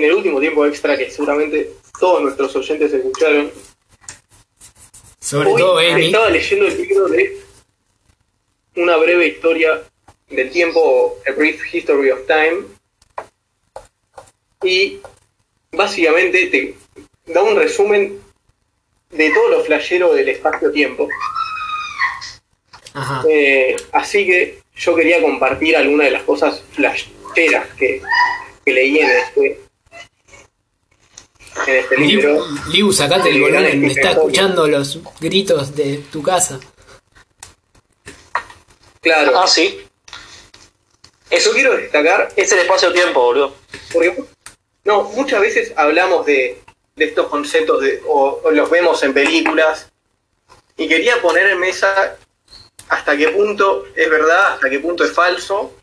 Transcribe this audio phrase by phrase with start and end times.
[0.00, 3.50] en el último tiempo extra que seguramente todos nuestros oyentes escucharon.
[5.20, 7.38] Sobre Hoy todo estaba leyendo el libro de
[8.76, 9.82] Una breve historia
[10.30, 12.64] del tiempo, A Brief History of Time,
[14.62, 15.00] y
[15.72, 16.74] básicamente te
[17.32, 18.20] da un resumen
[19.10, 21.08] de todo lo flashero del espacio-tiempo.
[23.28, 28.00] Eh, así que yo quería compartir algunas de las cosas flasheras que,
[28.64, 29.69] que leí en este,
[31.68, 32.46] en este Liu, libro.
[32.72, 36.58] Liu, sacate el volumen, me está escuchando los gritos de tu casa.
[39.00, 39.80] Claro, Ah, sí.
[41.30, 43.54] yo quiero destacar, Es el espacio-tiempo, boludo.
[43.92, 44.22] porque
[44.84, 46.60] no, muchas veces hablamos de,
[46.96, 49.88] de estos conceptos de, o, o los vemos en películas,
[50.76, 52.16] y quería poner en mesa
[52.88, 55.74] hasta qué punto es verdad, hasta qué punto es falso,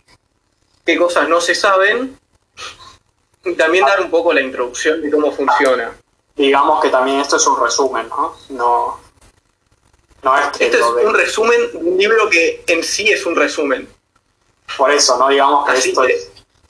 [0.85, 2.17] qué cosas no se saben,
[3.55, 5.95] también dar un poco la introducción de cómo funciona.
[6.35, 8.35] Digamos que también esto es un resumen, ¿no?
[8.49, 8.99] No,
[10.23, 13.25] no es que Este es de- un resumen de un libro que en sí es
[13.25, 13.87] un resumen.
[14.77, 16.29] por eso, no digamos que Así esto que- es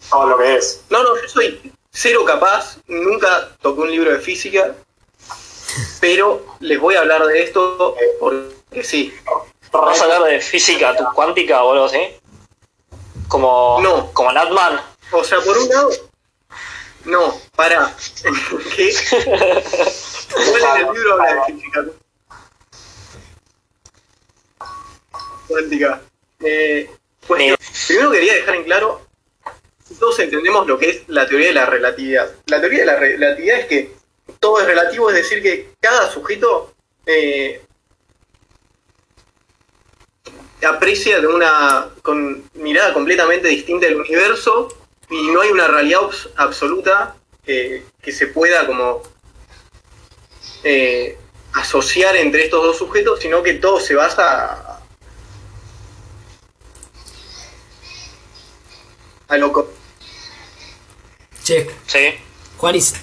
[0.09, 0.83] todo lo que es.
[0.89, 4.75] No, no, yo soy cero capaz, nunca toqué un libro de física,
[5.99, 9.13] pero les voy a hablar de esto porque sí.
[9.71, 11.99] ¿Vas a hablar de física tu- cuántica o algo así?
[13.27, 14.11] Como, No.
[14.13, 14.79] como Natman.
[15.11, 15.89] O sea, por un lado,
[17.07, 17.95] no, para.
[18.75, 18.93] ¿Qué?
[20.33, 21.85] ¿Cuál en el libro habla de física?
[25.47, 26.01] Cuántica.
[26.41, 26.89] Eh,
[27.25, 27.57] cuestión.
[27.87, 29.07] Primero quería dejar en claro,
[29.99, 32.29] todos entendemos lo que es la teoría de la relatividad.
[32.47, 33.95] La teoría de la relatividad es que
[34.39, 36.73] todo es relativo, es decir, que cada sujeto
[37.05, 37.61] eh,
[40.67, 44.67] aprecia de una con mirada completamente distinta del universo
[45.09, 49.03] y no hay una realidad abs- absoluta eh, que se pueda como
[50.63, 51.17] eh,
[51.53, 54.81] asociar entre estos dos sujetos, sino que todo se basa a,
[59.29, 59.69] a lo co-
[61.43, 62.15] Che, Sí.
[62.57, 62.93] Juanis,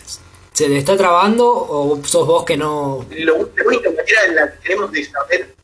[0.52, 3.06] ¿se te está trabando o sos vos que no...?
[3.10, 5.54] lo- la única manera en la que tenemos de saber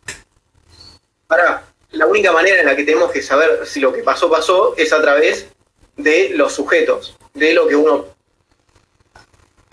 [1.26, 4.74] para la única manera en la que tenemos que saber si lo que pasó pasó
[4.76, 5.46] es a través
[6.02, 8.06] de los sujetos, de lo que uno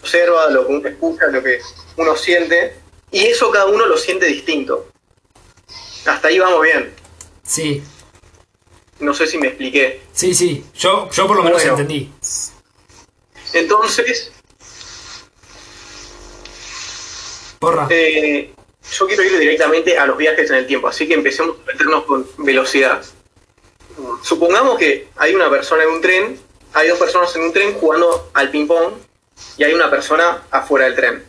[0.01, 1.59] observa, lo que uno escucha, lo que
[1.97, 2.75] uno siente,
[3.11, 4.89] y eso cada uno lo siente distinto.
[6.05, 6.93] Hasta ahí vamos bien.
[7.43, 7.83] Sí,
[8.99, 10.01] No sé si me expliqué.
[10.13, 10.65] sí, sí.
[10.75, 11.77] Yo, yo por lo menos Bueno.
[11.77, 12.11] entendí.
[13.53, 14.31] Entonces,
[17.59, 17.87] Porra.
[17.89, 18.53] eh,
[18.97, 22.03] yo quiero ir directamente a los viajes en el tiempo, así que empecemos a meternos
[22.05, 23.03] con velocidad.
[24.23, 26.39] Supongamos que hay una persona en un tren,
[26.73, 28.93] hay dos personas en un tren jugando al ping-pong
[29.57, 31.23] y hay una persona afuera del tren.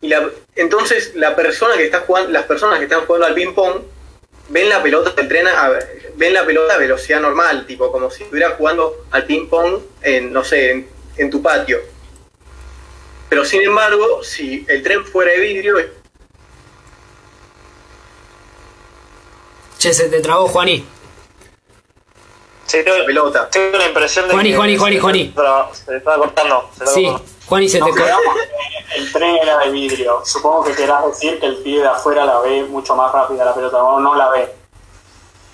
[0.00, 3.82] Y la- entonces la persona que está jugando, las personas que están jugando al ping-pong
[4.48, 5.70] ven la pelota del tren a,
[6.16, 10.42] ven la pelota a velocidad normal, tipo como si estuviera jugando al ping-pong en, no
[10.44, 11.78] sé, en, en tu patio.
[13.28, 15.76] Pero sin embargo, si el tren fuera de vidrio,
[19.78, 20.84] Che, se te trabó, Juani.
[22.72, 23.48] Sí, tengo, la pelota.
[23.50, 25.34] tengo la impresión de Juani, que Juani, Juani, se- Juani.
[25.72, 26.70] Se está cortando.
[26.76, 27.32] Se está Sí, cortando.
[27.46, 27.80] Juani, se te...
[27.80, 30.22] Nos co- quedamos que el tren era de vidrio.
[30.24, 33.54] Supongo que querás decir que el pibe de afuera la ve mucho más rápida la
[33.54, 34.54] pelota, o no la ve.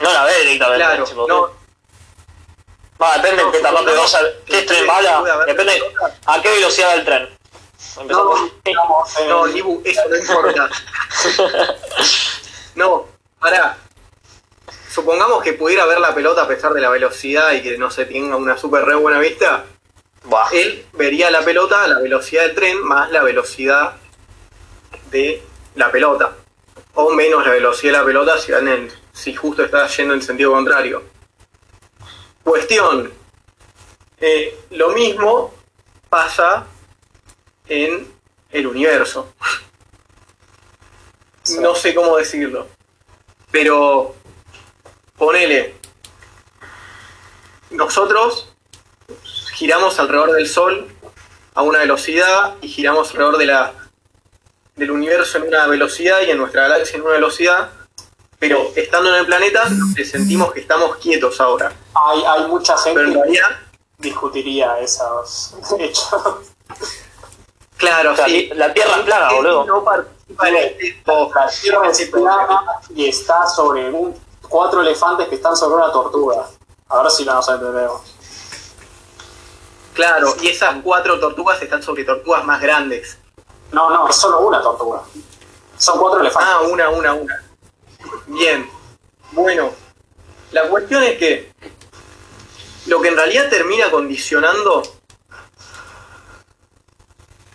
[0.00, 0.84] No la ve directamente.
[0.84, 1.50] Claro, tipo, no,
[3.00, 4.18] Va, depende No, de qué vas a...
[4.20, 5.82] que ¿Qué el tren haber Depende
[6.26, 7.28] a qué velocidad va el tren.
[8.00, 8.40] Empezamos.
[8.64, 10.68] No, no, Libu, eso no importa.
[12.74, 13.06] No,
[13.40, 13.76] pará.
[14.98, 18.04] Supongamos que pudiera ver la pelota a pesar de la velocidad y que no se
[18.04, 19.64] tenga una super re buena vista.
[20.24, 20.48] Buah.
[20.50, 23.96] Él vería la pelota a la velocidad del tren más la velocidad
[25.12, 25.40] de
[25.76, 26.32] la pelota.
[26.94, 28.34] O menos la velocidad de la pelota
[29.12, 31.04] si justo está yendo en sentido contrario.
[32.42, 33.12] Cuestión.
[34.20, 35.54] Eh, lo mismo
[36.08, 36.66] pasa
[37.68, 38.12] en
[38.50, 39.32] el universo.
[41.60, 42.66] No sé cómo decirlo.
[43.52, 44.17] Pero
[45.18, 45.74] ponele.
[47.70, 48.52] Nosotros
[49.54, 50.88] giramos alrededor del Sol
[51.54, 53.72] a una velocidad y giramos alrededor de la,
[54.76, 57.70] del universo en una velocidad y en nuestra galaxia en una velocidad.
[58.38, 59.68] Pero estando en el planeta,
[60.08, 61.72] sentimos que estamos quietos ahora.
[61.92, 63.60] hay, hay mucha Pero en gente que realidad,
[63.98, 66.12] discutiría esos hechos.
[67.76, 68.48] claro, O sea, sí.
[68.54, 69.64] la Tierra es plana, boludo.
[69.66, 71.30] No participa en esto.
[71.34, 72.62] La Tierra es plana
[72.94, 74.14] y está sobre un,
[74.48, 76.48] cuatro elefantes que están sobre una tortuga.
[76.88, 78.00] A ver si nos entendemos.
[79.94, 83.18] Claro, y esas cuatro tortugas están sobre tortugas más grandes.
[83.72, 85.02] No, no, es solo una tortuga.
[85.76, 86.52] Son cuatro elefantes.
[86.52, 87.44] Ah, una, una, una.
[88.26, 88.70] Bien.
[89.32, 89.70] Bueno,
[90.52, 91.52] la cuestión es que
[92.86, 94.82] lo que en realidad termina condicionando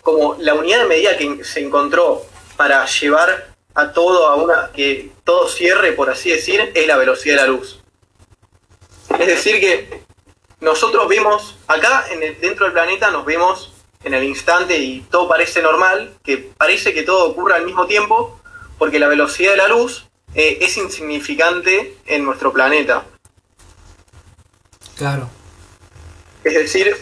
[0.02, 2.22] como la unidad de medida que se encontró
[2.56, 7.36] para llevar a todo a una que todo cierre, por así decir, es la velocidad
[7.36, 7.80] de la luz.
[9.18, 10.04] Es decir que
[10.60, 13.72] nosotros vemos acá en el, dentro del planeta nos vemos
[14.02, 18.40] en el instante y todo parece normal, que parece que todo ocurre al mismo tiempo,
[18.78, 23.04] porque la velocidad de la luz eh, es insignificante en nuestro planeta.
[24.96, 25.28] Claro.
[26.44, 26.96] Es decir,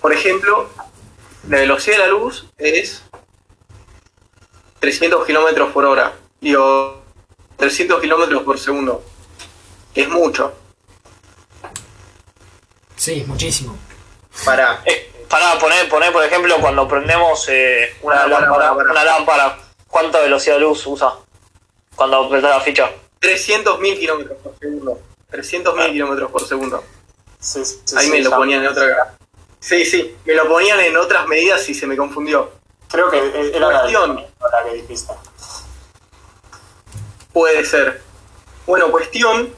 [0.00, 0.68] por ejemplo,
[1.48, 3.02] la velocidad de la luz es
[4.80, 7.02] 300 kilómetros por hora, digo,
[7.56, 9.04] 300 kilómetros por segundo,
[9.94, 10.54] que es mucho.
[12.96, 13.78] Sí, muchísimo.
[14.44, 20.56] Para, Eh, para poner, poner, por ejemplo, cuando prendemos eh, una, lámpara, una ¿cuánta velocidad
[20.56, 21.12] de luz usa?
[21.94, 22.90] Cuando apretás la ficha.
[23.20, 25.00] 300.000 kilómetros por segundo.
[25.30, 26.84] 300.000 kilómetros por segundo.
[27.38, 29.16] Sí, sí, sí, Ahí sí, me lo ponían en otra.
[29.60, 32.59] Sí, sí, me lo ponían en otras medidas y se me confundió.
[32.90, 34.16] Creo que era la, Cuestión.
[34.16, 35.12] la que dijiste.
[37.32, 38.02] Puede ser.
[38.66, 39.54] Bueno, cuestión,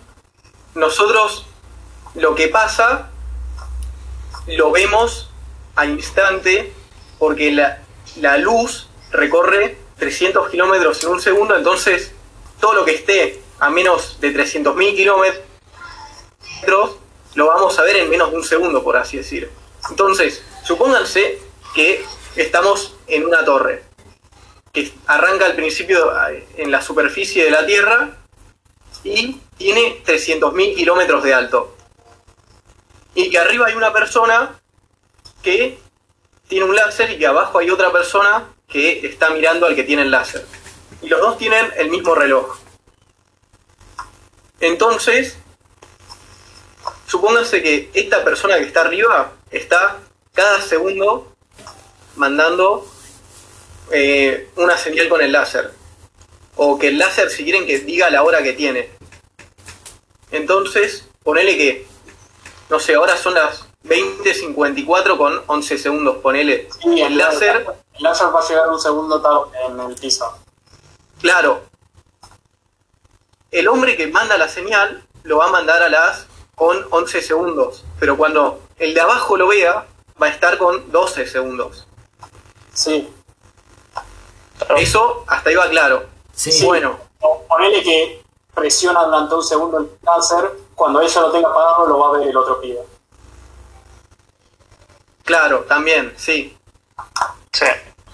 [0.75, 1.46] nosotros
[2.14, 3.11] lo que pasa
[4.46, 5.31] lo vemos
[5.76, 6.73] al instante
[7.19, 7.82] porque la,
[8.17, 12.12] la luz recorre 300 kilómetros en un segundo, entonces
[12.61, 15.43] todo lo que esté a menos de 300.000 kilómetros
[17.35, 19.50] lo vamos a ver en menos de un segundo, por así decir.
[19.88, 21.38] Entonces, supónganse
[21.75, 22.05] que
[22.37, 23.85] estamos en una torre
[24.73, 28.17] que arranca al principio eh, en la superficie de la Tierra
[29.05, 31.76] y tiene 300.000 kilómetros de alto.
[33.14, 34.59] Y que arriba hay una persona
[35.43, 35.79] que
[36.49, 40.03] tiene un láser y que abajo hay otra persona que está mirando al que tiene
[40.03, 40.47] el láser.
[41.03, 42.59] Y los dos tienen el mismo reloj.
[44.61, 45.37] Entonces,
[47.06, 49.99] supónganse que esta persona que está arriba está
[50.32, 51.35] cada segundo
[52.17, 52.91] mandando
[53.90, 55.73] eh, una señal con el láser.
[56.56, 58.90] O que el láser, si quieren, que diga la hora que tiene.
[60.31, 61.87] Entonces, ponele que,
[62.70, 66.69] no sé, ahora son las 20.54 con 11 segundos, ponele.
[66.81, 70.38] Sí, el láser, El láser va a llegar un segundo tarde en el piso.
[71.20, 71.70] claro.
[73.50, 77.85] El hombre que manda la señal lo va a mandar a las con 11 segundos.
[78.00, 79.87] Pero cuando el de abajo lo vea,
[80.20, 81.87] va a estar con 12 segundos.
[82.73, 83.12] Sí.
[84.79, 86.05] Eso hasta ahí va claro.
[86.35, 86.64] Sí.
[86.64, 86.99] Bueno,
[87.49, 88.25] Ponele que
[88.55, 92.29] presiona durante un segundo el láser, cuando ella lo tenga apagado lo va a ver
[92.29, 92.81] el otro pibe.
[95.25, 96.56] claro, también, sí.
[97.53, 97.67] Sí.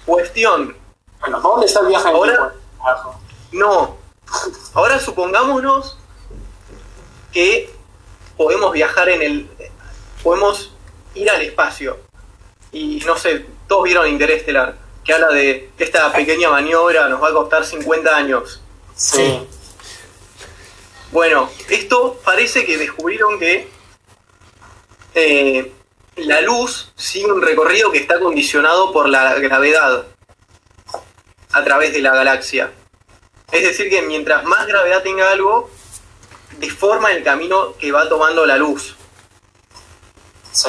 [0.04, 0.76] Cuestión,
[1.20, 2.54] Bueno, ¿dónde está el viaje en el Ahora-?
[2.82, 3.20] Carajo.
[3.52, 3.96] No.
[4.74, 5.98] Ahora supongámonos
[7.32, 7.74] que
[8.36, 9.50] podemos viajar en el.
[10.22, 10.72] Podemos
[11.14, 11.98] ir al espacio.
[12.72, 14.76] Y no sé, todos vieron Interestelar,
[15.08, 18.60] que habla de esta pequeña maniobra nos va a costar 50 años.
[18.94, 19.40] Sí.
[21.12, 23.70] Bueno, esto parece que descubrieron que
[25.14, 25.72] eh,
[26.16, 30.04] la luz sigue un recorrido que está condicionado por la gravedad
[31.52, 32.70] a través de la galaxia.
[33.50, 35.70] Es decir, que mientras más gravedad tenga algo,
[36.58, 38.94] deforma el camino que va tomando la luz.
[40.52, 40.68] Sí.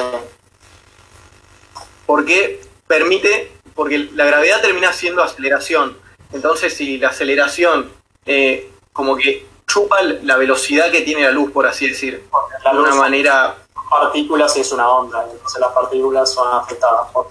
[2.06, 5.96] Porque permite, porque la gravedad termina siendo aceleración.
[6.32, 7.92] Entonces, si la aceleración
[8.26, 12.28] eh, como que chupa la velocidad que tiene la luz, por así decir,
[12.64, 13.56] la de una manera
[13.88, 17.30] partículas es una onda, entonces las partículas son afectadas por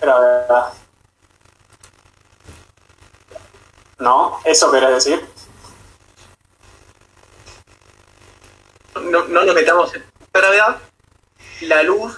[0.00, 0.72] gravedad.
[3.98, 4.38] ¿No?
[4.44, 5.28] ¿Eso querés decir?
[9.02, 10.76] no, no nos metamos en gravedad,
[11.62, 12.16] la luz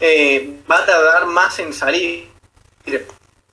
[0.00, 2.27] eh, va a tardar más en salir.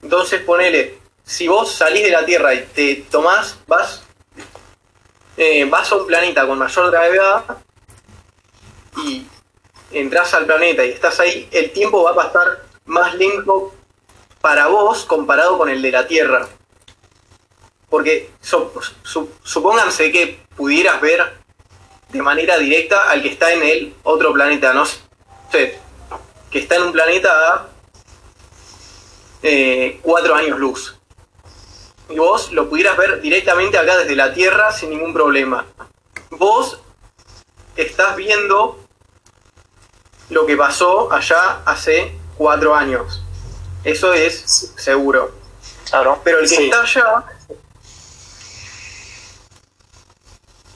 [0.01, 4.03] Entonces ponele, si vos salís de la Tierra y te tomás, vas,
[5.37, 7.43] eh, vas a un planeta con mayor gravedad
[8.97, 9.25] y
[9.91, 13.73] entras al planeta y estás ahí, el tiempo va a pasar más lento
[14.41, 16.47] para vos comparado con el de la Tierra.
[17.89, 18.29] Porque
[19.43, 21.33] supónganse que pudieras ver
[22.09, 25.79] de manera directa al que está en el otro planeta, no sé,
[26.51, 27.67] que está en un planeta a
[29.47, 30.97] eh, cuatro años luz.
[32.09, 35.65] Y vos lo pudieras ver directamente acá desde la Tierra sin ningún problema.
[36.31, 36.79] Vos
[37.75, 38.79] estás viendo
[40.29, 43.21] lo que pasó allá hace cuatro años.
[43.83, 45.31] Eso es seguro.
[45.89, 46.19] Claro.
[46.23, 46.63] Pero el que Sí.
[46.65, 47.25] está allá,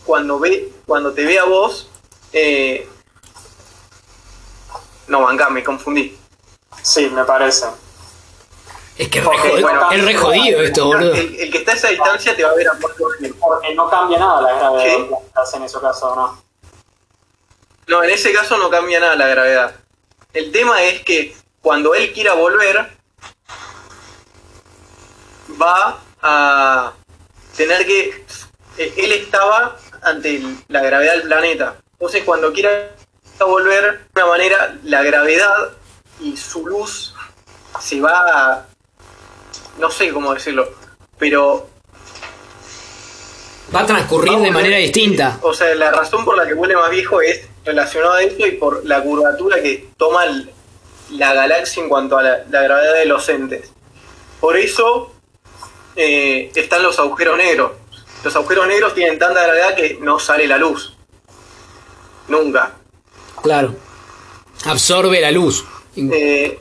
[0.05, 1.89] cuando ve, cuando te ve a vos,
[2.33, 2.87] eh,
[5.07, 6.15] no, banca, me confundí.
[6.83, 7.65] Sí, me parece.
[8.99, 11.13] Es que es Porque, re, jodido- bueno, es re jodido esto, boludo.
[11.13, 13.33] El, el que está a esa distancia te va a ver a años.
[13.39, 16.43] Porque no cambia nada la gravedad planeta en ese caso, ¿no?
[17.87, 19.73] No, en ese caso no cambia nada la gravedad.
[20.33, 22.91] El tema es que cuando él quiera volver,
[25.61, 26.93] va a
[27.55, 28.25] tener que...
[28.77, 31.75] eh, Él estaba ante la gravedad del planeta.
[31.93, 32.91] Entonces cuando quiera
[33.39, 35.71] volver, de una manera, la gravedad
[36.19, 37.15] y su luz
[37.79, 38.65] se va a...
[39.79, 40.69] No sé cómo decirlo,
[41.17, 41.67] pero
[43.73, 45.37] Va a transcurrir de manera distinta.
[45.43, 48.51] O sea, la razón por la que vuelve más viejo es relacionada a esto y
[48.53, 50.49] por la curvatura que toma el-
[51.11, 53.71] la galaxia en cuanto a la, la gravedad de los entes.
[54.39, 55.13] Por eso
[55.95, 57.73] eh, están los agujeros negros.
[58.23, 60.95] Los agujeros negros tienen tanta gravedad que no sale la luz.
[62.27, 62.71] Nunca.
[63.43, 63.75] Claro.
[64.65, 65.63] Absorbe la luz.
[65.95, 66.59] Eh,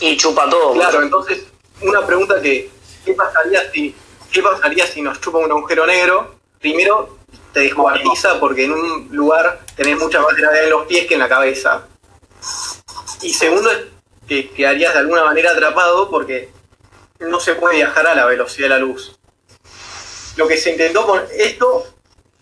[0.00, 0.74] Y chupa todo.
[0.74, 1.44] Claro, entonces,
[1.80, 2.70] una pregunta que,
[3.04, 3.94] ¿qué pasaría si,
[4.32, 6.36] qué pasaría si nos chupa un agujero negro?
[6.60, 7.18] Primero,
[7.52, 11.20] te descuartiza porque en un lugar tenés mucha más gravedad en los pies que en
[11.20, 11.86] la cabeza.
[13.22, 13.70] Y segundo,
[14.26, 16.50] que quedarías de alguna manera atrapado porque
[17.20, 19.18] no se puede viajar a la velocidad de la luz.
[20.36, 21.86] Lo que se intentó con esto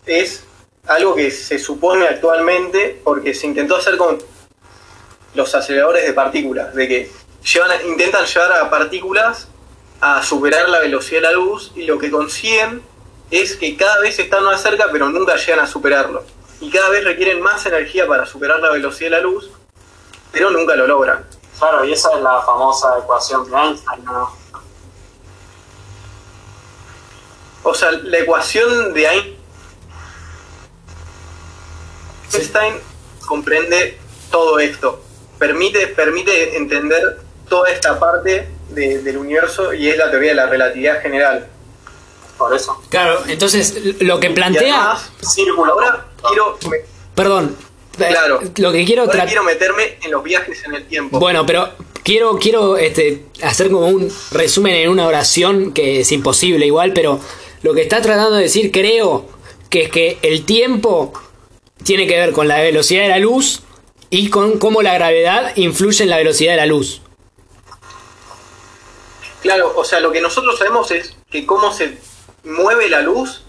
[0.05, 0.43] es
[0.85, 4.19] algo que se supone actualmente porque se intentó hacer con
[5.33, 7.11] los aceleradores de partículas, de que
[7.53, 9.47] llevan intentan llevar a partículas
[10.01, 12.81] a superar la velocidad de la luz y lo que consiguen
[13.31, 16.23] es que cada vez están más cerca pero nunca llegan a superarlo.
[16.59, 19.49] Y cada vez requieren más energía para superar la velocidad de la luz,
[20.31, 21.25] pero nunca lo logran.
[21.59, 24.35] Claro, y esa es la famosa ecuación de Einstein, ¿no?
[27.63, 29.37] O sea, la ecuación de Ein-
[32.33, 32.79] Einstein
[33.27, 33.99] comprende
[34.31, 35.01] todo esto.
[35.37, 40.45] Permite, permite entender toda esta parte de- del universo y es la teoría de la
[40.47, 41.47] relatividad general.
[42.37, 42.79] Por eso.
[42.89, 44.61] Claro, entonces lo que plantea.
[44.91, 45.73] además, Círculo.
[45.73, 46.57] ahora quiero,
[47.15, 47.55] Perdón.
[47.97, 48.39] Claro.
[48.57, 49.27] Lo que quiero ahora tratar.
[49.29, 51.19] quiero meterme en los viajes en el tiempo.
[51.19, 51.69] Bueno, pero
[52.03, 57.19] quiero, quiero este, hacer como un resumen en una oración que es imposible igual, pero
[57.63, 59.25] lo que está tratando de decir creo
[59.71, 61.11] que es que el tiempo
[61.83, 63.61] tiene que ver con la velocidad de la luz
[64.11, 67.01] y con cómo la gravedad influye en la velocidad de la luz.
[69.41, 71.97] Claro, o sea, lo que nosotros sabemos es que cómo se
[72.43, 73.43] mueve la luz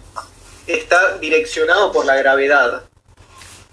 [0.66, 2.83] está direccionado por la gravedad,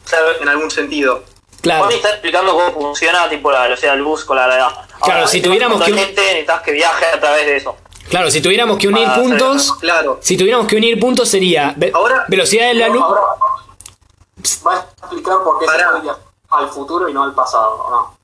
[0.07, 1.23] Claro, en algún sentido.
[1.61, 1.89] Claro.
[1.89, 4.87] Está explicando cómo funciona tipo la velocidad de la luz con la gravedad.
[5.03, 7.75] Claro, si tuviéramos que un- Actualmente necesitas que viaje a través de eso.
[8.07, 10.19] Claro, si tuviéramos que unir Ah, puntos, Claro.
[10.21, 13.01] si tuviéramos que unir puntos sería ve- Ahora- velocidad de la luz.
[13.01, 13.21] Ahora
[14.67, 15.91] va a explicar por qué Pará.
[15.95, 16.15] se puede
[16.51, 18.17] al futuro y no al pasado, ¿o ¿no?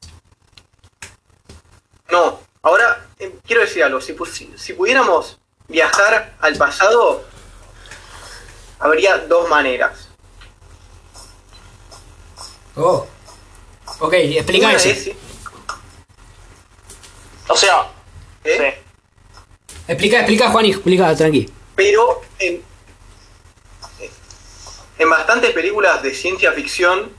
[2.12, 4.02] No, ahora eh, quiero decir algo.
[4.02, 5.38] Si, pu- si- si pudiéramos
[5.68, 7.24] viajar al pasado,
[8.80, 10.10] habría dos maneras.
[12.76, 13.08] Oh.
[14.00, 14.90] Ok, explica eso.
[14.90, 15.12] es,
[17.48, 17.88] O sea,
[18.44, 18.58] ¿eh?
[18.58, 19.72] sí.
[19.88, 21.50] Explica, explica, Juan, y explica, tranqui.
[21.76, 22.64] pero en,
[24.98, 27.12] en bastantes películas de ciencia ficción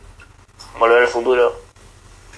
[0.78, 1.60] Volver al futuro.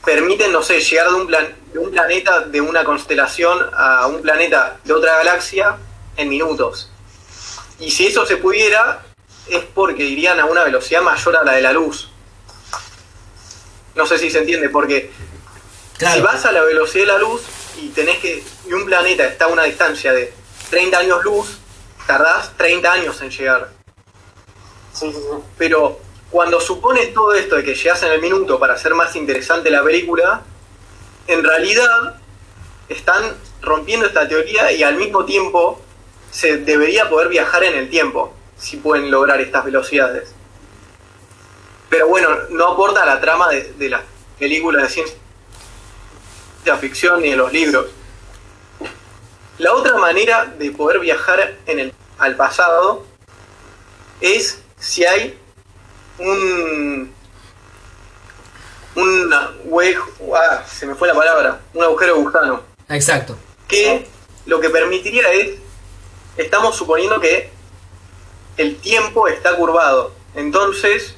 [0.05, 4.23] permiten, no sé, llegar de un, plan, de un planeta de una constelación a un
[4.23, 5.77] planeta de otra galaxia
[6.17, 6.89] en minutos.
[7.81, 9.05] Y si eso se pudiera,
[9.49, 12.09] es porque irían a una velocidad mayor a la de la luz.
[13.97, 15.11] No sé si se entiende, porque
[15.99, 17.43] si vas a la velocidad de la luz
[17.77, 18.45] y tenés que.
[18.69, 20.33] y un planeta está a una distancia de
[20.71, 21.59] 30 años luz,
[22.07, 23.71] tardás 30 años en llegar.
[24.93, 25.43] Sí, sí, sí.
[25.59, 25.99] Pero
[26.31, 29.83] cuando supones todo esto de que llegas en el minuto para hacer más interesante la
[29.83, 30.45] película,
[31.27, 32.21] en realidad
[32.89, 35.81] están rompiendo esta teoría y al mismo tiempo
[36.31, 40.35] se debería poder viajar en el tiempo si pueden lograr estas velocidades.
[41.89, 44.03] Pero bueno, no aporta la trama de, de las
[44.39, 45.19] películas de ciencia
[46.81, 47.87] ficción ni de los libros.
[49.59, 53.07] La otra manera de poder viajar en el, al pasado
[54.21, 55.39] es si hay
[56.19, 57.14] un
[58.97, 59.31] un
[59.67, 59.97] hue-
[60.37, 63.37] ah, se me fue la palabra, un agujero de gusano, Exacto.
[63.69, 64.07] que
[64.47, 65.57] lo que permitiría es,
[66.37, 67.51] estamos suponiendo que
[68.57, 71.15] el tiempo está curvado, entonces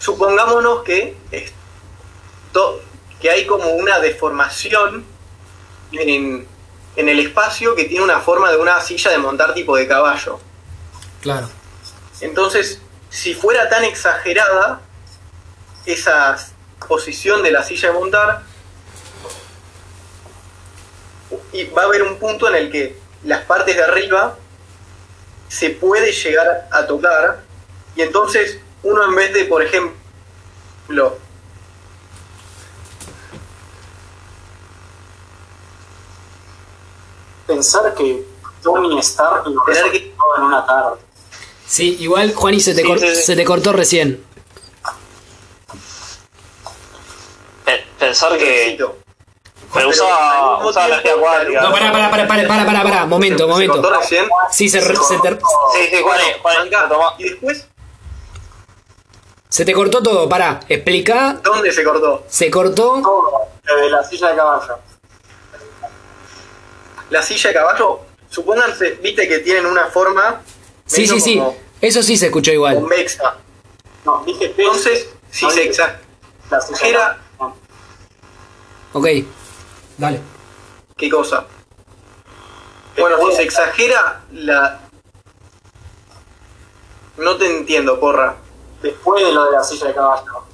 [0.00, 2.80] supongámonos que, esto,
[3.20, 5.04] que hay como una deformación
[5.92, 6.46] en,
[6.96, 10.40] en el espacio que tiene una forma de una silla de montar tipo de caballo.
[11.22, 11.48] Claro.
[12.20, 14.80] Entonces, si fuera tan exagerada
[15.86, 16.36] esa
[16.88, 18.42] posición de la silla de montar,
[21.52, 24.36] y va a haber un punto en el que las partes de arriba
[25.48, 27.42] se puede llegar a tocar,
[27.96, 31.18] y entonces uno en vez de, por ejemplo,
[37.46, 38.24] Pensar que
[38.62, 40.96] Tony Stark lo que- en una tarde.
[41.66, 43.22] Sí, igual, Juani, se te, Sí, cor- sí, sí.
[43.22, 44.23] se te cortó recién.
[48.14, 48.44] Pensar que.
[48.44, 48.96] necesito.
[49.72, 50.06] Pero Pero usa,
[50.38, 51.62] al mismo usa energía cuántica.
[51.62, 53.72] No, pará, pará, pará, pará, pará, pará, pará, momento, ¿Se momento.
[53.82, 54.28] cortó recién?
[54.52, 56.88] Sí, se, re- se te, Sí, sí, Juan, Juan, Acá.
[56.88, 57.14] toma.
[57.18, 57.66] Y después,
[59.48, 60.60] se te cortó todo, pará.
[60.68, 62.22] Explica, ¿dónde se cortó?
[62.28, 63.00] se cortó.
[63.02, 63.48] Todo,
[63.90, 64.78] la silla de caballo.
[67.10, 70.40] La silla de caballo, supónganse, viste que tienen una forma
[70.86, 71.42] Sí, sí, sí.
[71.80, 72.76] Eso sí se escuchó igual.
[72.76, 73.34] convexa.
[74.04, 74.54] No, dije.
[74.56, 76.00] Entonces, si No se exagera,
[76.50, 77.56] la silla de era- caballo.
[78.94, 79.06] Ok.
[79.98, 80.20] Dale.
[80.96, 81.44] ¿qué cosa?
[82.96, 84.80] Bueno, si se exagera la...
[87.16, 88.36] No te entiendo, porra.
[88.80, 90.44] Después de lo de la silla de caballo.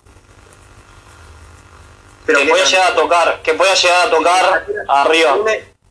[2.25, 5.39] Pero que pueda llegar a tocar, que pueda llegar a tocar arriba.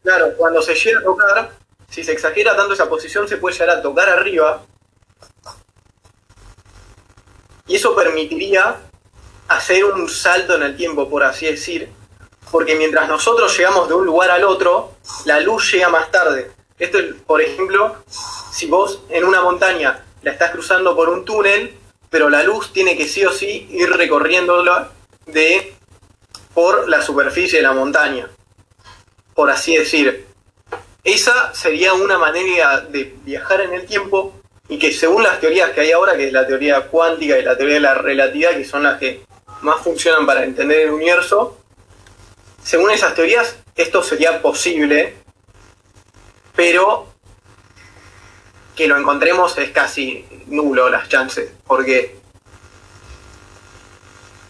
[0.02, 1.52] Claro, cuando se llega a tocar,
[1.90, 4.64] si se exagera tanto esa posición, se puede llegar a tocar arriba.
[7.68, 8.78] Y eso permitiría
[9.48, 11.99] hacer un salto en el tiempo, por así decir.
[12.52, 14.96] Porque mientras nosotros llegamos de un lugar al otro,
[15.26, 16.52] la luz llega más tarde.
[16.78, 17.96] Esto, es, por ejemplo,
[18.52, 21.76] si vos en una montaña la estás cruzando por un túnel,
[22.10, 24.92] pero la luz tiene que sí o sí ir recorriéndola
[25.26, 25.76] de
[26.54, 28.30] por la superficie de la montaña
[29.40, 30.26] por así decir.
[31.02, 34.34] Esa sería una manera de viajar en el tiempo
[34.68, 37.56] y que según las teorías que hay ahora, que es la teoría cuántica y la
[37.56, 39.22] teoría de la relatividad, que son las que
[39.62, 41.59] más funcionan para entender el universo,
[42.70, 45.16] según esas teorías esto sería posible,
[46.56, 47.08] pero
[48.76, 52.20] que lo encontremos es casi nulo las chances, porque...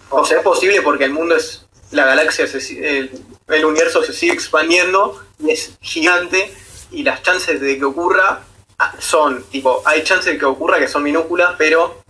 [0.09, 1.65] O sea, es posible porque el mundo es...
[1.91, 2.57] La galaxia, se
[2.97, 6.53] el, el universo se sigue expandiendo y es gigante
[6.91, 8.41] y las chances de que ocurra
[8.79, 12.03] ah, son, tipo, hay chances de que ocurra que son minúsculas, pero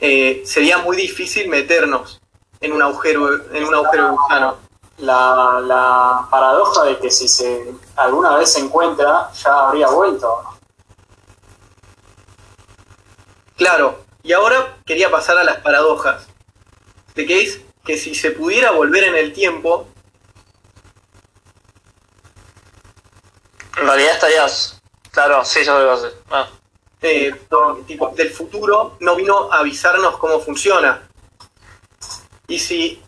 [0.00, 2.22] eh, sería muy difícil meternos
[2.62, 4.65] en un agujero, en un agujero gusano.
[4.98, 10.42] La, la paradoja de que si se alguna vez se encuentra, ya habría vuelto.
[13.56, 16.26] Claro, y ahora quería pasar a las paradojas.
[17.14, 19.86] De que es que si se pudiera volver en el tiempo,
[23.76, 24.80] En realidad estarías.
[25.10, 26.08] Claro, sí, yo lo sé.
[26.30, 26.48] Ah.
[27.02, 27.32] eh,
[27.86, 31.08] tipo, del futuro no vino a avisarnos cómo funciona.
[32.48, 33.02] Y si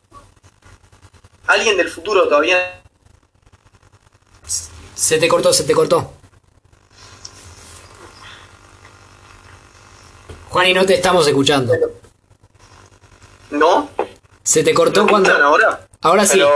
[1.48, 2.80] alguien del futuro todavía
[4.94, 6.12] Se te cortó, se te cortó.
[10.50, 11.74] Juani, no te estamos escuchando.
[13.50, 13.88] no,
[14.42, 15.32] Se te cortó ¿no cuando.
[15.44, 16.38] ahora, Ahora sí.
[16.38, 16.50] Pero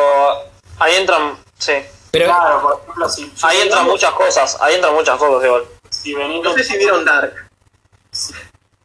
[0.79, 1.39] ahí entran.
[1.59, 1.73] Sí.
[2.11, 4.59] Pero Claro, por ejemplo, si, Ahí entran muchas cosas.
[4.61, 5.65] Ahí entran muchas cosas igual.
[5.91, 7.35] si venís no sé si vieron Dark.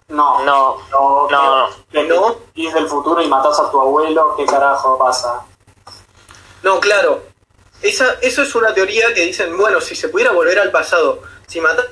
[0.09, 0.77] No, No.
[0.91, 2.35] no, No, no.
[2.55, 5.43] Ir del futuro y matás a tu abuelo, ¿qué carajo pasa?
[6.67, 7.23] No, claro.
[7.81, 11.61] Esa, eso es una teoría que dicen, bueno, si se pudiera volver al pasado, si
[11.61, 11.85] matás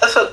[0.00, 0.30] a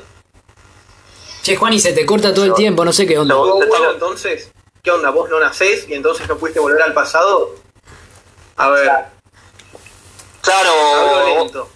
[1.41, 3.34] Che, Juani, se te corta todo el tiempo, no sé qué onda.
[3.34, 4.52] estamos- entonces,
[4.84, 5.10] ¿qué onda?
[5.10, 7.56] ¿Vos no nacés y entonces no pudiste volver al pasado?
[8.58, 8.91] A ver,
[10.41, 11.69] Claro, lento.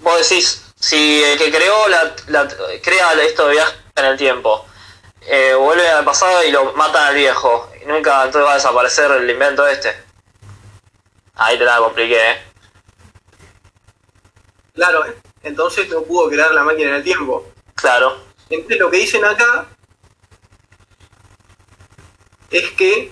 [0.00, 2.46] vos decís, si el que creó la, la-
[2.84, 4.64] crea esto de viaje en el tiempo,
[5.22, 9.10] eh, vuelve al pasado y lo matan al viejo, y nunca entonces va a desaparecer
[9.10, 10.05] el invento este.
[11.36, 12.36] Ahí te la compliqué, eh.
[14.74, 15.04] Claro,
[15.42, 17.50] entonces no pudo crear la máquina en el tiempo.
[17.74, 18.18] Claro.
[18.48, 19.68] Entonces lo que dicen acá
[22.50, 23.10] es que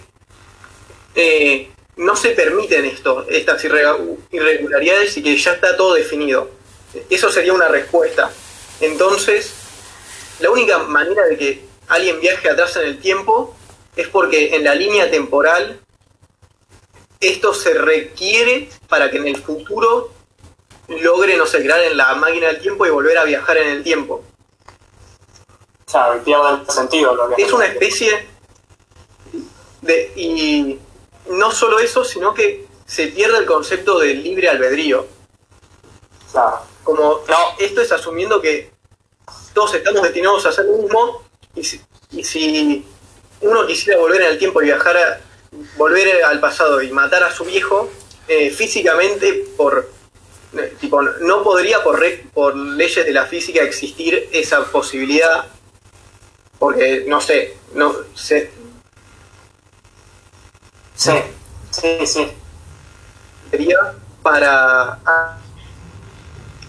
[1.14, 6.50] eh, no se permiten esto, estas irregularidades y que ya está todo definido.
[7.10, 8.30] Eso sería una respuesta.
[8.80, 9.54] Entonces,
[10.40, 13.56] la única manera de que alguien viaje atrás en el tiempo
[13.96, 15.80] es porque en la línea temporal
[17.28, 20.10] esto se requiere para que en el futuro
[20.88, 23.82] logre, no sé, crear en la máquina del tiempo y volver a viajar en el
[23.82, 24.22] tiempo.
[25.90, 28.26] Claro, pierde el sentido lo que Es una especie
[29.80, 30.78] De, y
[31.30, 35.06] no solo eso, sino que se pierde el concepto del libre albedrío.
[36.32, 36.60] Claro.
[36.82, 37.36] Como No.
[37.58, 38.70] esto es asumiendo que
[39.54, 41.22] todos estamos destinados a hacer lo mismo
[41.54, 42.84] y si, y si
[43.40, 45.20] uno quisiera volver en el tiempo y viajar a,
[45.76, 47.90] volver al pasado y matar a su viejo
[48.28, 49.90] eh, físicamente por
[50.58, 55.46] eh, tipo no podría por, re- por leyes de la física existir esa posibilidad
[56.58, 58.50] porque no sé no sé
[60.96, 61.10] Sí,
[61.70, 62.32] sí, sí.
[63.50, 63.76] sería
[64.22, 65.38] para a-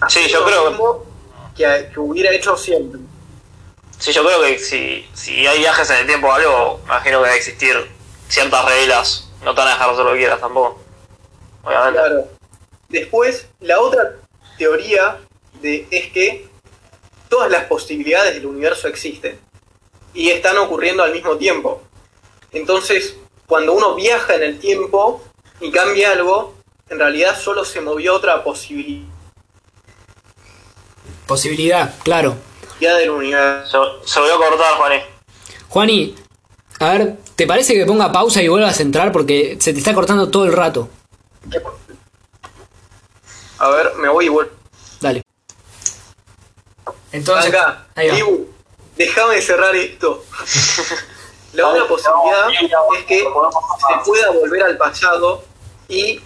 [0.10, 1.06] Sí, yo creo-
[1.56, 3.00] que, que hubiera hecho siempre
[3.98, 7.26] Sí, yo creo que si, si hay viajes en el tiempo o algo, imagino que
[7.28, 7.88] debe existir
[8.36, 9.30] ciertas reglas.
[9.44, 10.82] No te van a dejar hacer lo que quieras tampoco.
[11.64, 12.00] Obviamente.
[12.00, 12.28] Claro.
[12.90, 14.16] Después, la otra
[14.58, 15.20] teoría
[15.62, 16.48] de, es que
[17.30, 19.40] todas las posibilidades del universo existen
[20.14, 21.82] y están ocurriendo al mismo tiempo.
[22.52, 23.18] Entonces,
[23.48, 25.24] cuando uno viaja en el tiempo
[25.60, 26.54] y cambia algo,
[26.90, 29.16] en realidad solo se movió otra posibilidad
[31.28, 32.36] Posibilidad, claro.
[32.80, 34.02] del universo.
[34.04, 35.02] Se, se lo voy a cortar, Juaní.
[35.70, 36.16] Juani,
[36.80, 39.12] a ver, ¿te parece que ponga pausa y vuelvas a entrar?
[39.12, 40.90] Porque se te está cortando todo el rato.
[43.60, 44.52] A ver, me voy y vuelvo.
[45.00, 45.24] Dale.
[47.12, 48.18] Entonces, Acá, ahí va.
[48.18, 48.48] Ibu,
[48.98, 50.26] déjame cerrar esto.
[51.54, 52.50] La otra posibilidad
[52.98, 55.44] es que se pueda volver al pasado
[55.88, 56.22] y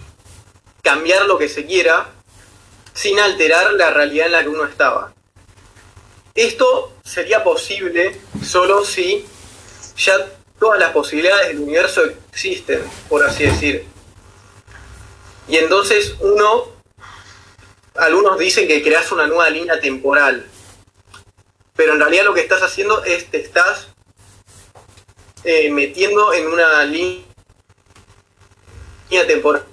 [0.82, 2.08] cambiar lo que se quiera
[2.92, 5.12] sin alterar la realidad en la que uno estaba.
[6.34, 9.26] Esto sería posible solo si
[9.96, 10.14] ya
[10.60, 13.86] todas las posibilidades del universo existen, por así decir.
[15.48, 16.68] Y entonces uno,
[17.96, 20.46] algunos dicen que creas una nueva línea temporal,
[21.74, 23.88] pero en realidad lo que estás haciendo es te estás
[25.42, 27.24] eh, metiendo en una línea
[29.26, 29.64] temporal.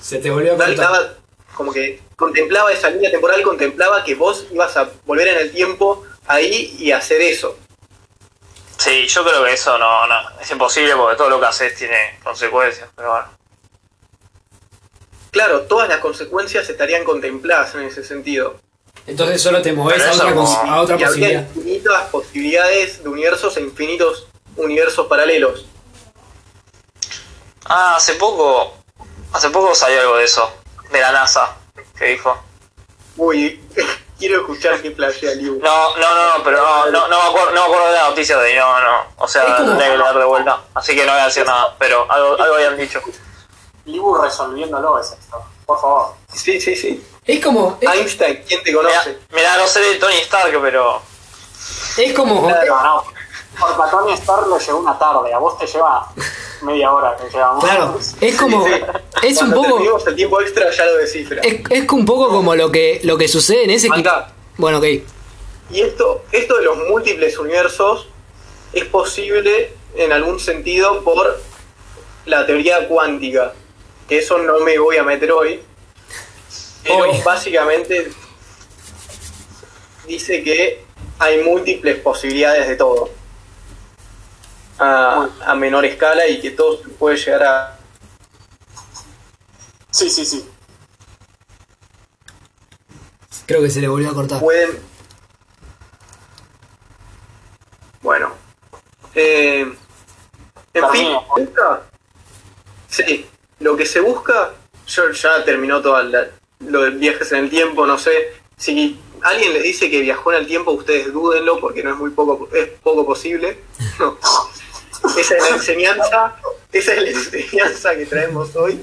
[0.00, 0.72] Se te volvió a cortar.
[0.72, 1.14] Estaba
[1.54, 6.06] como que contemplaba esa línea temporal, contemplaba que vos ibas a volver en el tiempo
[6.26, 7.58] ahí y hacer eso.
[8.80, 10.40] Sí, yo creo que eso no, no.
[10.40, 12.88] Es imposible porque todo lo que haces tiene consecuencias.
[12.96, 13.26] Pero bueno.
[15.30, 18.56] Claro, todas las consecuencias estarían contempladas en ese sentido.
[19.06, 21.56] Entonces solo te moves a otra, cos- a otra y habría posibilidad.
[21.56, 25.66] infinitas posibilidades de universos e infinitos universos paralelos.
[27.66, 28.74] Ah, hace poco.
[29.32, 30.50] Hace poco salió algo de eso.
[30.90, 31.54] De la NASA.
[31.98, 32.42] Que dijo.
[33.18, 33.62] Uy,
[34.20, 35.58] quiero escuchar qué flashea Liu.
[35.60, 38.08] No, no, no, no, pero no, no, no me acuerdo, no me acuerdo de la
[38.10, 39.04] noticia de no, no.
[39.16, 40.60] O sea, tendría que leer de vuelta.
[40.74, 41.74] Así que no voy a decir nada.
[41.78, 43.00] Pero algo, algo habían dicho.
[43.86, 45.42] Libu resolviéndolo es esto.
[45.66, 46.14] Por favor.
[46.32, 47.04] Sí, sí, sí.
[47.24, 49.18] Es como, es, Einstein, ¿quién te conoce?
[49.32, 51.02] mirá, no sé de Tony Stark, pero.
[51.96, 53.04] es como, no.
[53.60, 55.32] Porque a Tony Stark le llegó una tarde.
[55.34, 56.10] A vos te lleva
[56.62, 57.64] media hora que llevamos.
[57.64, 58.72] claro, es como, Sí,
[59.20, 59.26] sí.
[59.28, 61.40] es un poco, el tiempo extra ya lo descifra.
[61.42, 64.32] es, es un poco como lo que, lo que sucede en ese que, Acá.
[64.56, 64.84] bueno, ok,
[65.70, 68.08] Y esto, esto de los múltiples universos
[68.72, 71.40] es posible en algún sentido por
[72.26, 73.52] la teoría cuántica.
[74.08, 75.62] Que eso no me voy a meter hoy.
[76.82, 77.20] Pero Hoy.
[77.24, 78.10] básicamente
[80.06, 80.82] dice que
[81.18, 83.10] hay múltiples posibilidades de todo.
[84.82, 87.76] A, a menor escala y que todo puede llegar a,
[89.90, 90.48] Sí, sí, sí.
[93.46, 94.40] creo que se le volvió a cortar.
[94.40, 94.78] pueden.
[98.02, 98.32] Bueno.
[99.14, 99.60] Eh,
[100.72, 101.82] en fin, busca-
[102.88, 103.26] sí,
[103.58, 104.54] lo que se busca,
[104.86, 106.00] yo ya terminó todo
[106.60, 108.34] lo de viajes en el tiempo, no sé.
[108.56, 112.10] Si alguien les dice que viajó en el tiempo, ustedes dúdenlo porque no es muy
[112.10, 113.58] poco, es poco posible.
[113.98, 114.16] No.
[115.16, 116.36] Esa es la enseñanza,
[116.72, 118.82] esa es la enseñanza que traemos hoy.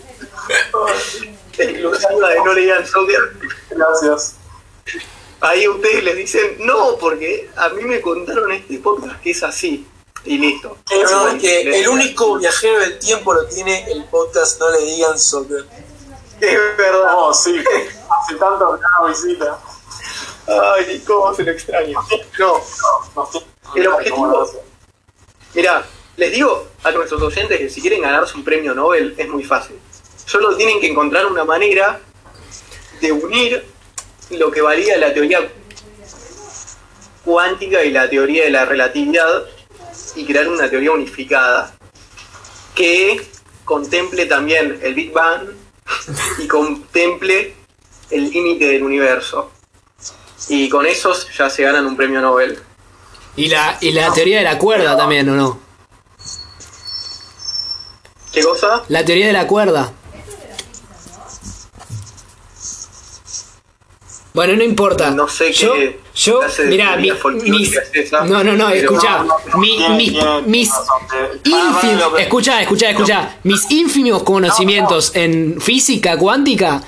[1.58, 3.20] Exclusiva de no leían soccer.
[3.70, 4.36] Gracias.
[5.40, 9.88] Ahí ustedes les dicen, no, porque a mí me contaron este podcast que es así.
[10.26, 10.78] Y listo.
[10.92, 15.18] No, es que el único viajero del tiempo lo tiene el podcast No le digan
[15.18, 15.66] soccer.
[16.42, 17.14] Es verdad.
[17.16, 17.56] Oh, sí.
[17.60, 19.60] Hace tanto que no visita.
[20.48, 22.00] Ay, cómo se lo extraño.
[22.40, 22.62] No,
[23.76, 24.50] El objetivo-
[25.54, 25.86] mirá,
[26.18, 29.78] les digo a nuestros oyentes que si quieren ganarse un premio Nobel es muy fácil.
[30.26, 32.02] Solo tienen que encontrar una manera
[33.00, 33.64] de unir
[34.32, 35.48] lo que valía la teoría
[37.24, 39.46] cuántica y la teoría de la relatividad
[40.16, 41.76] y crear una teoría unificada
[42.74, 43.22] que
[43.64, 45.50] contemple también el Big Bang
[46.40, 47.54] y contemple
[48.10, 49.52] el límite del universo.
[50.50, 52.58] Y con esos ya se ganan un premio Nobel.
[53.36, 55.67] Y la, y la teoría de la cuerda también, ¿o no?
[58.40, 58.84] ¿Qué cosa?
[58.90, 59.92] La teoría de la cuerda.
[64.34, 65.10] Bueno, no importa.
[65.12, 65.74] No sé qué yo,
[66.16, 67.12] yo clase de mirá, mi-
[67.50, 70.14] mis, esa, no, no, no, mi- Tiene- mis,
[70.46, 76.84] mis eh, ínfimos, escuchá, escuchá, escuchá, mis ínfimos conocimientos en física cuántica,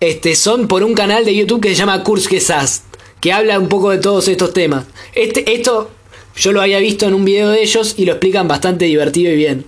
[0.00, 2.82] este, son por un canal de YouTube que se llama Kurzgesagt,
[3.20, 4.84] que habla un poco de todos estos temas.
[5.14, 5.90] Este, esto
[6.36, 9.36] yo lo había visto en un video de ellos y lo explican bastante divertido y
[9.36, 9.66] bien.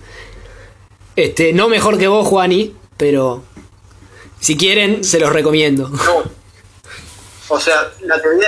[1.17, 3.43] Este, no mejor que vos, Juani, pero
[4.39, 5.89] si quieren, se los recomiendo.
[5.89, 6.23] No.
[7.49, 8.47] O sea, la teoría,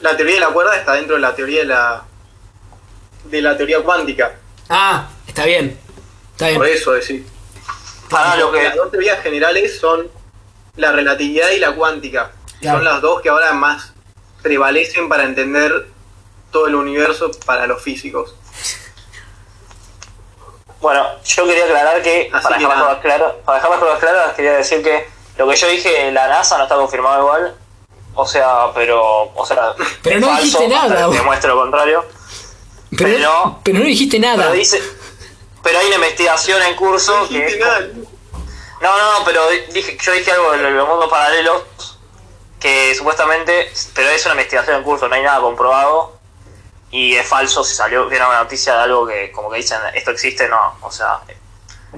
[0.00, 2.04] la teoría de la cuerda está dentro de la teoría de la
[3.24, 4.36] de la teoría cuántica.
[4.68, 5.76] Ah, está bien.
[6.32, 6.78] Está Por bien.
[6.78, 7.26] eso decir.
[8.08, 8.62] Para lo que.
[8.62, 10.06] Las dos teorías generales son
[10.76, 12.30] la relatividad y la cuántica.
[12.60, 12.78] Claro.
[12.78, 13.92] Son las dos que ahora más
[14.40, 15.88] prevalecen para entender
[16.52, 18.36] todo el universo para los físicos.
[20.84, 23.98] Bueno, yo quería aclarar que, Así para que dejar, las claras, para dejar las cosas
[24.00, 27.54] claras, quería decir que lo que yo dije, la NASA no está confirmado igual.
[28.14, 29.32] O sea, pero.
[29.34, 31.08] O sea, Pero no falso, dijiste nada.
[31.08, 32.04] Demuestre lo contrario.
[32.98, 34.36] Pero, pero- pero no dijiste nada.
[34.42, 34.82] Pero dice.
[35.62, 37.34] Pero hay una investigación en curso No que.
[37.38, 37.80] dijiste nada.
[38.82, 39.40] No, no, no, pero
[39.72, 41.62] dije, yo dije algo de los mundos paralelos
[42.60, 46.18] que supuestamente, pero es una investigación en curso, no hay nada comprobado
[46.94, 50.12] y es falso si salió viene una noticia de algo que como que dicen esto
[50.12, 51.18] existe, no, o sea,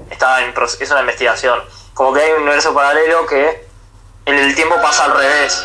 [0.09, 1.61] está en es una investigación,
[1.93, 3.67] como que hay un universo paralelo que
[4.25, 5.63] el, el tiempo pasa al revés,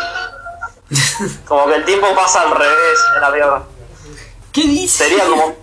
[1.48, 3.62] como que el tiempo pasa al revés en la Tierra.
[4.52, 5.04] ¿Qué dice?
[5.04, 5.56] Sería como.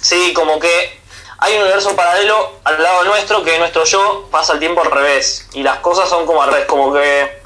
[0.00, 1.00] Sí, como que
[1.38, 5.46] hay un universo paralelo al lado nuestro que nuestro yo pasa el tiempo al revés.
[5.52, 6.66] Y las cosas son como al revés.
[6.66, 7.40] Como que.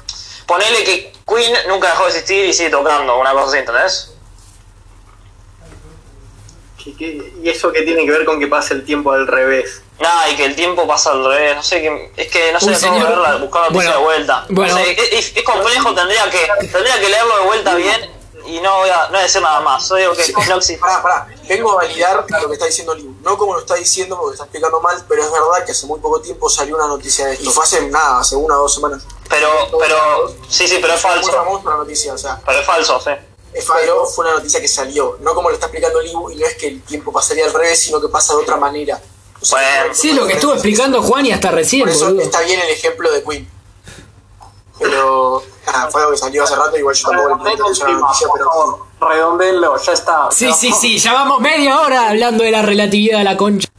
[0.47, 4.14] Ponele que Queen nunca dejó de existir y sigue tocando, una cosa así, ¿entendés?
[6.85, 9.81] ¿Qué- qué- ¿Y eso qué tiene que ver con que pase el tiempo al revés?
[9.99, 11.55] Nada, y que el tiempo pasa al revés.
[11.55, 14.45] No sé, que, es que no sé, de verla, buscar la noticia Bueno, de vuelta.
[14.49, 18.11] No sé, es, complejo, tendría que, tendría que leerlo de vuelta bien
[18.45, 19.89] y no voy a, no voy a decir nada más.
[19.89, 20.77] Yo digo que no existe.
[20.79, 21.27] Pará, pará.
[21.49, 23.15] Vengo a validar lo que está diciendo Liu.
[23.23, 25.99] No como lo está diciendo porque está explicando mal, pero es verdad que hace muy
[25.99, 27.49] poco tiempo salió una noticia de esto.
[27.49, 29.03] Fue hace nada, hace una o dos semanas.
[29.27, 29.97] Pero, pero,
[30.47, 31.31] sí, sí, pero es muy falso.
[31.31, 33.11] famosa la noticia, o sea, Pero es falso, sí.
[33.73, 35.17] Pero fue una noticia que salió.
[35.21, 37.79] No como lo está explicando Liu, y no es que el tiempo pasaría al revés,
[37.81, 39.01] sino que pasa de otra manera.
[39.41, 39.93] O sea, Bueno.
[39.95, 42.21] Sí, lo que estuvo explicando Juan y hasta recién, Por eso boludo.
[42.21, 43.49] está bien el ejemplo de Queen.
[44.79, 47.53] Pero, nada, fue algo que salió hace rato, igual yo tampoco la
[47.93, 48.49] noticia, por pero...
[48.51, 48.85] favor.
[48.99, 50.29] Redondeenlo, ya está.
[50.31, 50.53] Sí, Ya.
[50.53, 53.69] sí, sí, llevamos media hora hablando de la relatividad de la concha.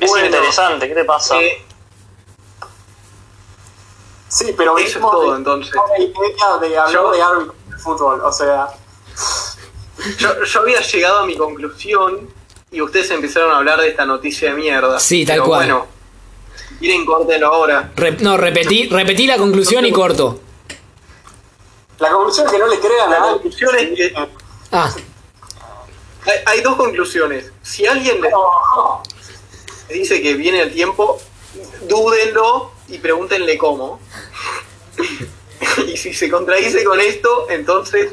[0.00, 0.26] Es Bueno.
[0.26, 1.40] interesante, ¿qué te pasa?
[1.40, 1.64] Eh,
[4.28, 5.72] Sí, pero Eso es todo, de- entonces.
[5.74, 8.68] una idea de hablar Yo- de árbitro de fútbol, o sea...
[10.18, 12.28] yo, yo había llegado a mi conclusión
[12.70, 14.98] y ustedes empezaron a hablar de esta noticia de mierda.
[15.00, 15.58] Sí, tal Pero cual.
[15.60, 15.86] Bueno,
[16.68, 17.92] si quieren córtenlo ahora.
[17.96, 20.40] Re- no, repetí, repetí la conclusión y corto.
[21.98, 23.32] La conclusión es que no le crean La a alguien.
[23.34, 24.14] conclusión es que
[24.72, 24.90] Ah,
[26.26, 27.52] hay, hay dos conclusiones.
[27.62, 29.02] Si alguien les No,
[29.88, 31.20] dice que viene el tiempo,
[31.88, 34.00] dúdenlo y pregúntenle cómo.
[35.86, 38.12] y si se contradice con esto, entonces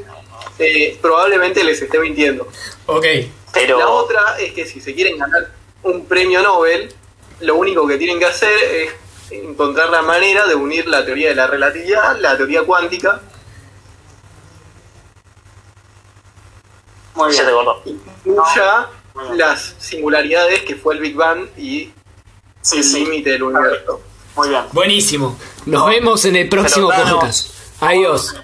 [0.60, 2.48] eh, probablemente les esté mintiendo.
[2.86, 3.06] ok.
[3.54, 5.52] Pero La otra es que si se quieren ganar
[5.84, 6.94] un premio Nobel,
[7.40, 8.92] lo único que tienen que hacer es
[9.32, 13.22] encontrar la manera de unir la teoría de la relatividad, la teoría cuántica,
[17.16, 17.66] muy se te bien.
[17.66, 17.82] cortó.
[18.26, 18.88] incluya
[19.36, 21.92] las singularidades que fue el Big Bang y
[22.62, 24.02] Sí, el sí, límite del universo.
[24.36, 24.62] muy bien.
[24.74, 25.40] Buenísimo.
[25.66, 27.50] Nos vemos en el próximo Pero podcast.
[27.80, 28.36] Adiós.